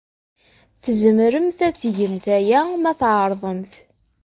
Tzemremt 0.83 1.59
ad 1.67 1.75
tgemt 1.81 2.25
aya 2.37 2.59
ma 2.81 2.91
tɛerḍemt. 2.99 3.73